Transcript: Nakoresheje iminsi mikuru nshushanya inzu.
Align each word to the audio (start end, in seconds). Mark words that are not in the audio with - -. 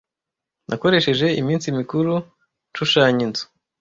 Nakoresheje 0.69 1.27
iminsi 1.41 1.67
mikuru 1.77 2.13
nshushanya 2.71 3.21
inzu. 3.27 3.43